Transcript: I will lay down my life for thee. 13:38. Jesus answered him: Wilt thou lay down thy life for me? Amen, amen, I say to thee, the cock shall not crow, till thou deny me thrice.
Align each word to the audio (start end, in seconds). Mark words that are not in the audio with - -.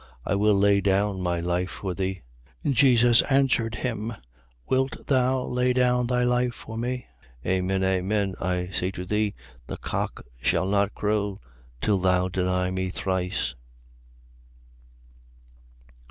I 0.25 0.33
will 0.33 0.55
lay 0.55 0.81
down 0.81 1.21
my 1.21 1.39
life 1.39 1.69
for 1.69 1.93
thee. 1.93 2.23
13:38. 2.65 2.73
Jesus 2.73 3.21
answered 3.29 3.75
him: 3.75 4.15
Wilt 4.67 5.05
thou 5.05 5.43
lay 5.45 5.73
down 5.73 6.07
thy 6.07 6.23
life 6.23 6.55
for 6.55 6.75
me? 6.75 7.05
Amen, 7.45 7.83
amen, 7.83 8.33
I 8.41 8.71
say 8.71 8.89
to 8.89 9.05
thee, 9.05 9.35
the 9.67 9.77
cock 9.77 10.25
shall 10.41 10.65
not 10.67 10.95
crow, 10.95 11.39
till 11.81 11.99
thou 11.99 12.29
deny 12.29 12.71
me 12.71 12.89
thrice. 12.89 13.53